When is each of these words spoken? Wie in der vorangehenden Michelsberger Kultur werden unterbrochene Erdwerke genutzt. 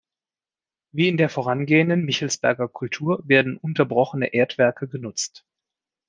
Wie 0.91 1.09
in 1.09 1.17
der 1.17 1.29
vorangehenden 1.29 2.05
Michelsberger 2.05 2.67
Kultur 2.67 3.21
werden 3.27 3.57
unterbrochene 3.57 4.33
Erdwerke 4.33 4.87
genutzt. 4.87 5.45